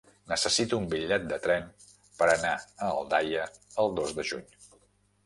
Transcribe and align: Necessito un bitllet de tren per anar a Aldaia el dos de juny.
Necessito 0.29 0.77
un 0.83 0.85
bitllet 0.93 1.27
de 1.33 1.37
tren 1.43 1.67
per 2.21 2.29
anar 2.37 2.53
a 2.87 2.87
Aldaia 2.95 3.45
el 3.85 3.93
dos 4.01 4.15
de 4.21 4.27
juny. 4.31 4.43